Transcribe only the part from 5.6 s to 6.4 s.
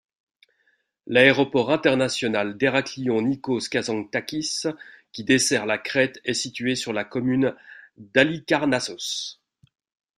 la Crète est